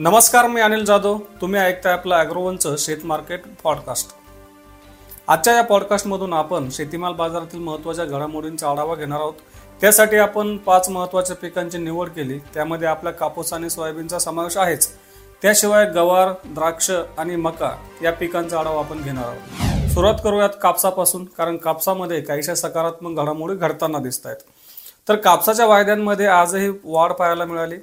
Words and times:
नमस्कार 0.00 0.46
मी 0.46 0.60
अनिल 0.60 0.84
जाधव. 0.84 1.18
तुम्ही 1.40 1.60
ऐकताय 1.60 1.92
आपलं 1.92 2.14
अॅग्रोवनचं 2.14 2.76
शेत 2.78 2.96
मार्केट 3.04 3.42
पॉडकास्ट. 3.64 4.10
आजच्या 5.28 5.54
या 5.54 5.62
पॉडकास्टमधून 5.62 6.32
आपण 6.32 6.68
शेतीमाल 6.70 7.12
बाजारातील 7.12 7.60
महत्त्वाच्या 7.60 8.04
घडामोडींचा 8.04 8.70
आढावा 8.70 8.94
घेणार 8.94 9.20
आहोत. 9.20 9.34
त्यासाठी 9.80 10.16
आपण 10.16 10.56
पाच 10.56 10.88
महत्त्वाच्या 10.88 11.36
पिकांची 11.36 11.78
निवड 11.78 12.08
केली. 12.08 12.38
त्यामध्ये 12.38 12.88
आपल्या 12.88 13.12
कापूस 13.12 13.52
आणि 13.52 13.70
सोयाबीनचा 13.70 14.18
समावेश 14.18 14.56
आहेच. 14.56 14.88
त्याशिवाय 15.42 15.86
गवार 15.86 16.32
द्राक्ष 16.44 16.90
आणि 17.18 17.36
मका 17.36 17.70
या 18.02 18.12
पिकांचा 18.12 18.58
आढावा 18.58 18.78
आपण 18.78 19.02
घेणार 19.02 19.24
आहोत. 19.24 19.90
सुरुवात 19.90 20.14
करूयात 20.24 20.50
कापसापासून 20.62 21.24
कारण 21.24 21.56
कापसामध्ये 21.56 22.20
काहीशा 22.20 22.54
सकारात्मक 22.54 23.22
घडामोडी 23.22 23.54
घडताना 23.54 23.98
दिसत 23.98 24.26
आहेत 24.26 24.44
तर 25.08 25.16
कापसाच्या 25.16 25.66
वायद्यांमध्ये 25.66 26.26
आजही 26.26 26.70
वाढ 26.84 27.12
पाहायला 27.12 27.44
मिळाली. 27.44 27.76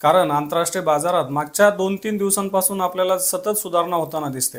कारण 0.00 0.30
आंतरराष्ट्रीय 0.30 0.84
बाजारात 0.84 1.24
मागच्या 1.30 1.70
दोन 1.70 1.96
तीन 1.96 2.16
दिवसांपासून 2.16 2.80
आपल्याला 2.80 3.18
सतत 3.18 3.48
सुधारणा 3.48 3.96
होताना 3.96 4.28
दिसते. 4.28 4.58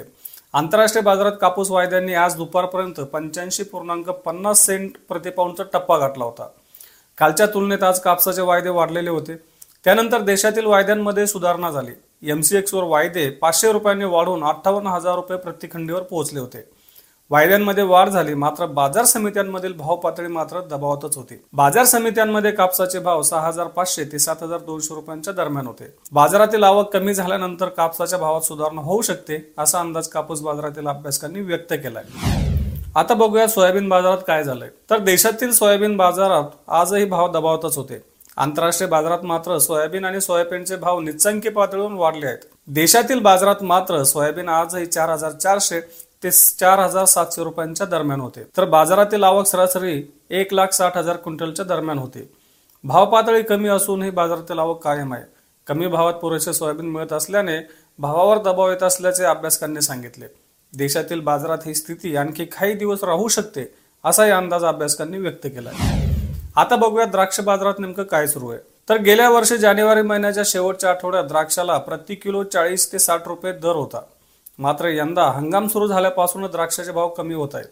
आंतरराष्ट्रीय 0.53 1.03
बाजारात 1.03 1.31
कापूस 1.41 1.71
वायद्यांनी 1.71 2.13
आज 2.13 2.35
दुपारपर्यंत 2.35 2.99
पंच्याऐंशी 2.99 3.63
पूर्णांक 3.63 4.09
पन्नास 4.09 4.65
सेंट 4.65 4.91
प्रतिपाऊंडचा 5.09 5.63
टप्पा 5.73 5.97
गाठला 5.97 6.25
होता. 6.25 6.47
कालच्या 7.17 7.45
तुलनेत 7.45 7.83
आज 7.83 7.99
कापसाचे 7.99 8.41
वायदे 8.41 8.69
वाढलेले 8.69 9.09
होते. 9.09 9.35
त्यानंतर 9.83 10.21
देशातील 10.21 10.65
वायद्यांमध्ये 10.65 11.27
सुधारणा 11.27 11.71
झाली. 11.71 11.91
एमसीएक्सवर 12.29 12.83
वायदे 12.83 13.29
पाचशे 13.29 13.71
रुपयांनी 13.71 14.05
वाढून 14.05 14.43
अठ्ठावन्न 14.43 14.87
हजार 14.87 15.15
रुपये 15.15 15.37
प्रतिखंडीवर 15.37 16.01
पोहोचले 16.01 16.39
होते. 16.39 16.74
वायद्यांमध्ये 17.31 17.83
वाढ 17.83 18.09
झाली 18.09 18.33
मात्र 18.33 18.65
बाजार 18.65 19.05
समित्यांमधील 19.05 19.73
भाव 19.73 19.95
पातळी 19.95 20.27
मात्र 20.27 20.59
दबावातच 20.61 21.15
होती. 21.17 21.35
बाजार 21.53 21.85
समित्यांमध्ये 21.85 22.51
कापसाचे 22.51 22.99
भाव 22.99 23.21
सहा 23.21 23.47
हजार 23.47 23.67
पाचशे 23.67 24.03
ते 24.03 24.19
सात 24.19 24.43
हजार 24.43 24.59
दोनशे 24.59 24.93
रुपयांच्या 24.95 25.33
दरम्यान 25.33 25.67
होते. 25.67 25.85
बाजारातील 26.11 26.63
आवक 26.63 26.93
कमी 26.93 27.13
झाल्यानंतर 27.13 27.69
कापसाच्या 27.69 28.19
भावात 28.19 28.41
सुधारणा 28.41 28.81
होऊ 28.81 29.01
शकते 29.01 29.53
असा 29.57 29.79
अंदाज 29.79 30.07
कापूस 30.07 30.41
बाजारातील 30.41 30.87
अभ्यासकांनी 30.87 31.41
व्यक्त 31.41 31.73
केलाय. 31.73 32.03
आता 32.95 33.13
बघूया 33.13 33.47
सोयाबीन 33.47 33.89
बाजारात 33.89 34.17
काय 34.27 34.43
झालंय. 34.43 34.69
तर 34.89 34.97
देशातील 34.97 35.51
सोयाबीन 35.51 35.97
बाजारात 35.97 36.43
आजही 36.67 37.05
भाव 37.05 37.31
दबावतच 37.31 37.77
होते. 37.77 38.01
आंतरराष्ट्रीय 38.37 38.89
बाजारात 38.89 39.23
मात्र 39.23 39.57
सोयाबीन 39.57 40.05
आणि 40.05 40.21
सोयाबीनचे 40.21 40.75
भाव 40.75 40.99
निचंकी 40.99 41.49
पातळीवरून 41.49 41.93
वाढले 41.93 42.25
आहेत. 42.25 42.37
देशातील 42.67 43.19
बाजारात 43.19 43.63
मात्र 43.63 44.03
सोयाबीन 44.03 44.49
आजही 44.49 44.85
चार 44.85 45.09
हजार 45.09 45.31
चारशे 45.31 45.79
ते 46.25 46.31
चार 46.31 46.79
हजार 46.79 47.05
सातशे 47.05 47.43
रुपयांच्या 47.43 47.85
दरम्यान 47.87 48.21
होते. 48.21 48.43
तर 48.57 48.65
बाजारातील 48.65 49.23
आवक 49.23 49.45
सरासरी 49.45 50.01
एक 50.29 50.53
लाख 50.53 50.67
साठ 50.73 50.97
हजार 50.97 51.15
क्विंटलच्या 51.15 51.65
दरम्यान 51.65 51.99
होते. 51.99 52.29
भाव 52.83 53.05
पातळी 53.11 53.41
कमी 53.41 53.69
असूनही 53.69 54.09
बाजारातील 54.09 54.59
आवक 54.59 54.83
कायम 54.83 55.13
आहे. 55.13 55.23
कमी 55.67 55.87
भावात 55.87 56.13
पुरेसे 56.13 56.53
सोयाबीन 56.53 56.89
मिळत 56.89 57.13
असल्याने 57.13 57.57
भावावर 57.99 58.37
दबाव 58.37 58.69
येत 58.69 58.83
असल्याचे 58.83 59.23
अभ्यासकांनी 59.23 59.81
सांगितले. 59.81 60.25
देशातील 60.73 61.19
बाजारात 61.19 61.65
ही 61.65 61.75
स्थिती 61.75 62.15
आणखी 62.15 62.45
काही 62.45 62.73
दिवस 62.73 63.03
राहू 63.03 63.27
शकते 63.27 63.65
असाही 64.03 64.31
अंदाज 64.31 64.65
अभ्यासकांनी 64.65 65.17
व्यक्त 65.17 65.45
केला 65.45 65.69
आता 66.55 66.75
बघूया 66.75 67.05
द्राक्ष 67.05 67.39
बाजारात 67.39 67.79
नेमकं 67.79 68.03
काय 68.03 68.27
सुरू 68.27 68.49
आहे. 68.49 68.59
तर 68.89 68.97
गेल्या 68.97 69.29
वर्षी 69.29 69.57
जानेवारी 69.57 70.01
महिन्याच्या 70.01 70.43
शेवटच्या 70.45 70.89
आठवड्यात 70.89 71.23
द्राक्षाला 71.23 71.77
प्रति 71.77 72.15
किलो 72.15 72.43
चाळीस 72.43 72.91
ते 72.91 72.99
साठ 72.99 73.27
रुपये 73.27 73.51
दर 73.53 73.75
होता. 73.75 74.01
मात्र 74.59 74.89
यंदा 74.89 75.23
हंगाम 75.31 75.67
सुरू 75.67 75.87
झाल्यापासूनच 75.87 76.51
द्राक्षाचे 76.51 76.91
भाव 76.91 77.09
कमी 77.09 77.33
होत 77.33 77.55
आहेत. 77.55 77.67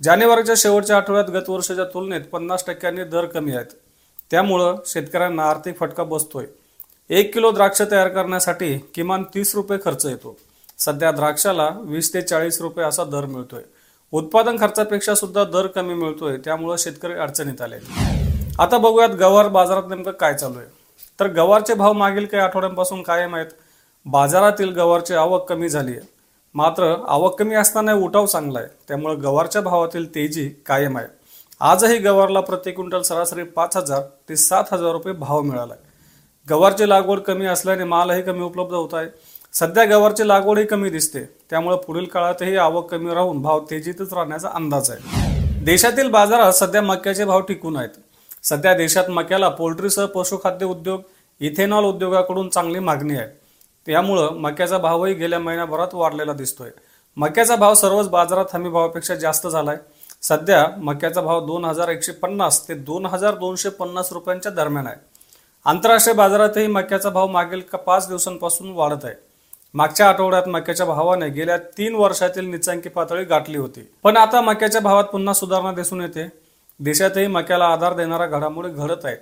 जानेवारीच्या 0.00 0.54
शेवटच्या 0.58 0.96
आठवड्यात 0.96 1.30
गत 1.30 1.48
वर्षाच्या 1.50 1.84
तुलनेत 1.84 2.20
पन्नास 2.32 2.64
टक्क्यांनी 2.66 3.04
दर 3.04 3.24
कमी 3.24 3.52
आहेत. 3.52 3.66
त्यामुळं 4.30 4.76
शेतकऱ्यांना 4.86 5.44
आर्थिक 5.44 5.78
फटका 5.78 6.04
बसतोय. 6.04 6.46
एक 7.10 7.32
किलो 7.34 7.50
द्राक्ष 7.50 7.82
तयार 7.90 8.08
करण्यासाठी 8.08 8.76
किमान 8.94 9.24
तीस 9.34 9.54
रुपये 9.54 9.78
खर्च 9.84 10.06
येतो. 10.06 10.36
सध्या 10.78 11.10
द्राक्षाला 11.10 11.68
वीस 11.80 12.12
ते 12.14 12.22
चाळीस 12.22 12.60
रुपये 12.60 12.84
असा 12.84 13.04
दर 13.04 13.26
मिळतोय. 13.26 13.62
उत्पादन 14.12 14.56
खर्चापेक्षा 14.60 15.14
सुद्धा 15.14 15.44
दर 15.44 15.66
कमी 15.66 15.94
मिळतोय 15.94 16.36
त्यामुळं 16.36 16.76
शेतकरी 16.78 17.12
अडचणीत 17.12 17.60
आले 17.62 17.76
आता 18.58 18.78
बघूयात 18.78 19.10
गवार 19.10 19.48
बाजारात 19.48 19.88
नेमकं 19.88 20.10
काय 20.10 20.34
चालू 20.34 20.58
आहे. 20.58 20.68
तर 21.20 21.26
गवारचे 21.26 21.74
भाव 21.74 21.92
मागील 21.92 22.26
काही 22.26 22.42
आठवड्यांपासून 22.42 23.02
कायम 23.02 23.34
आहेत. 23.34 23.46
बाजारातील 24.06 24.72
गवारची 24.72 25.14
आवक 25.14 25.48
कमी 25.48 25.68
झाली 25.68 25.92
आहे. 25.92 26.06
मात्र 26.54 26.94
आवक 27.08 27.38
कमी 27.38 27.54
असताना 27.54 27.92
उठाव 27.94 28.26
चांगला 28.26 28.58
आहे. 28.58 28.68
त्यामुळे 28.88 29.14
गवारच्या 29.14 29.62
भावातील 29.62 30.14
तेजी 30.14 30.48
कायम 30.66 30.98
आहे. 30.98 31.06
आजही 31.60 31.98
गवारला 31.98 32.40
प्रति 32.40 32.70
क्विंटल 32.70 33.02
सरासरी 33.02 33.42
पाच 33.42 33.76
हजार 33.76 34.02
ते 34.28 34.36
सात 34.36 34.72
हजार 34.72 34.92
रुपये 34.92 35.12
भाव 35.12 35.40
मिळाला 35.42 35.74
आहे 35.74 35.84
गवारची 36.48 36.88
लागवड 36.88 37.20
कमी 37.20 37.46
असल्याने 37.46 37.84
मालही 37.84 38.22
कमी 38.22 38.40
उपलब्ध 38.40 38.74
होत 38.74 38.94
आहे. 38.94 39.06
सध्या 39.52 39.84
गवारची 39.84 40.26
लागवडही 40.28 40.64
कमी 40.66 40.90
दिसते. 40.90 41.22
त्यामुळे 41.50 41.76
पुढील 41.76 42.04
काळातही 42.04 42.56
आवक 42.56 42.90
कमी 42.90 43.14
राहून 43.14 43.40
भाव 43.42 43.60
तेजीतच 43.70 44.12
राहण्याचा 44.12 44.48
अंदाज 44.54 44.90
आहे. 44.90 45.64
देशातील 45.64 46.10
बाजारात 46.10 46.52
सध्या 46.52 46.82
मक्याचे 46.82 47.24
भाव 47.24 47.40
टिकून 47.40 47.76
आहेत. 47.76 47.98
सध्या 48.42 48.74
देशात 48.74 49.10
मक्याला 49.10 49.48
पोल्ट्रीसह 49.48 50.06
पशुखाद्य 50.06 50.66
उद्योग 50.66 51.00
इथेनॉल 51.40 51.84
उद्योगाकडून 51.84 52.48
चांगली 52.48 52.78
मागणी 52.78 53.16
आहे. 53.16 53.28
त्यामुळं 53.86 54.32
मक्याचा 54.32 54.78
भावही 54.78 55.14
गेल्या 55.14 55.38
महिन्याभरात 55.38 55.88
वाढलेला 55.92 56.32
दिसतोय. 56.32 56.70
मक्याचा 57.16 57.56
भाव 57.56 57.74
सर्वच 57.74 58.08
बाजारात 58.08 58.44
हमी 58.54 58.68
भावापेक्षा 58.68 59.14
जास्त 59.14 59.46
झालाय. 59.46 59.76
सध्या 60.22 60.66
मक्याचा 60.78 61.20
भाव 61.20 61.46
दोन 61.46 61.64
हजार 61.64 61.88
एकशे 61.88 62.12
पन्नास 62.12 62.68
ते 62.68 62.74
दोन 62.74 63.06
हजार 63.06 63.34
दोनशे 63.34 63.68
पन्नास 63.68 64.12
रुपयांच्या 64.12 64.52
दरम्यान 64.52 64.86
आहे. 64.86 64.96
आंतरराष्ट्रीय 65.64 66.14
बाजारातही 66.14 66.66
मक्याचा 66.66 67.10
भाव 67.10 67.26
मागील 67.26 67.60
पाच 67.60 68.08
दिवसांपासून 68.08 68.70
वाढत 68.70 69.04
आहे. 69.04 69.14
मागच्या 69.74 70.08
आठवड्यात 70.08 70.48
मक्याच्या 70.48 70.86
भावाने 70.86 71.28
गेल्या 71.28 71.56
तीन 71.56 71.94
वर्षातील 71.94 72.50
निचांकी 72.50 72.88
पातळी 72.88 73.24
गाठली 73.24 73.58
होती. 73.58 73.88
पण 74.02 74.16
आता 74.16 74.40
मक्याच्या 74.40 74.80
भावात 74.80 75.04
पुन्हा 75.04 75.34
सुधारणा 75.34 75.72
दिसून 75.72 76.00
येते. 76.00 76.28
देशातही 76.80 77.26
मक्याला 77.26 77.66
आधार 77.66 77.92
देणारा 77.92 78.26
घडामोडी 78.26 78.68
घडत 78.68 79.04
आहेत. 79.04 79.18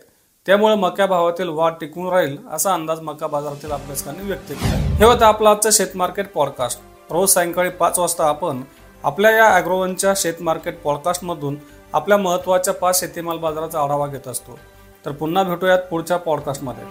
त्यामुळे 0.47 0.75
मक्या 0.75 1.07
भावातील 1.07 1.49
वाढ 1.49 1.73
टिकून 1.81 2.09
राहील 2.09 2.37
असा 2.53 2.75
अंदाज 2.75 3.01
मका 3.01 3.27
बाजारातील 3.27 3.71
अभ्यासकांनी 3.73 4.27
व्यक्त 4.27 4.49
केला. 4.49 4.77
हे 4.97 5.05
होतं 5.05 5.25
आपलं 5.25 5.49
आजचं 5.49 5.71
शेत 5.71 5.97
मार्केट 5.97 6.33
पॉडकास्ट. 6.33 6.81
रोज 7.11 7.31
सायंकाळी 7.31 7.69
पाच 7.69 7.99
वाजता 7.99 8.29
आपण 8.29 8.63
आपल्या 9.05 9.31
या 9.31 9.47
अॅग्रोवनच्या 9.55 10.13
शेत 10.17 10.35
मार्केट 10.41 10.83
पॉडकास्टमधून 10.83 11.57
आपल्या 11.93 12.19
महत्त्वाच्या 12.19 12.75
पाच 12.75 13.01
शेतीमाल 13.01 13.39
बाजाराचा 13.39 13.81
आढावा 13.81 14.07
घेत 14.07 14.29
असतो. 14.29 14.59
तर 15.07 15.13
पुन्हा 15.13 15.43
भेटूयात 15.43 15.79
पुढच्या 15.91 16.17
पॉडकास्टमध्ये. 16.17 16.85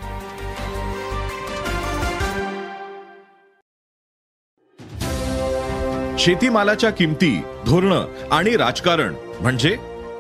शेतीमालाच्या 6.20 6.90
किमती 6.90 7.42
धोरण 7.66 7.92
आणि 8.32 8.58
राजकारण 8.58 9.16
म्हणजे 9.40 9.78